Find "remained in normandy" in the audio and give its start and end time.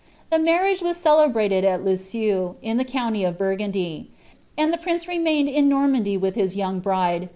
5.07-6.17